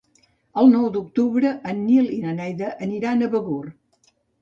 [0.61, 3.65] El nou d'octubre en Nil i na Neida aniran a Begur.